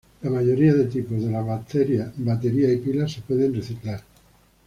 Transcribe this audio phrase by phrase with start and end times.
[0.23, 4.01] La mayoría de tipos de las baterías y pilas se pueden reciclar.